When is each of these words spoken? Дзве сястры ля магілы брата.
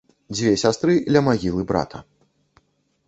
Дзве 0.37 0.53
сястры 0.61 0.95
ля 1.15 1.21
магілы 1.27 1.61
брата. 1.73 1.97